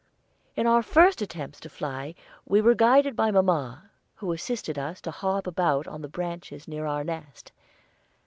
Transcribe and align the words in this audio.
In 0.55 0.65
our 0.65 0.81
first 0.81 1.21
attempts 1.21 1.59
to 1.59 1.69
fly 1.69 2.15
we 2.43 2.59
were 2.59 2.73
guided 2.73 3.15
by 3.15 3.29
mamma, 3.29 3.91
who 4.15 4.31
assisted 4.31 4.79
us 4.79 4.99
to 5.01 5.11
hop 5.11 5.45
about 5.45 5.87
on 5.87 6.01
the 6.01 6.07
branches 6.07 6.67
near 6.67 6.87
our 6.87 7.03
nest. 7.03 7.51